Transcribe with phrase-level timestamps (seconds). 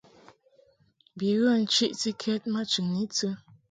[1.17, 3.27] Bi ghə nchiʼtikɛd ma chɨŋni tɨ.